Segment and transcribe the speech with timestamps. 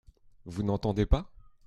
[0.45, 1.29] Vous n’entendez pas?